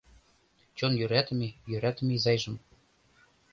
Чон 0.77 0.93
йӧратыме, 0.99 1.49
йӧратыме 1.69 2.13
изайжым 2.17 2.55